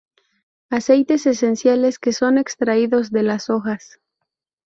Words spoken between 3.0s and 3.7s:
de las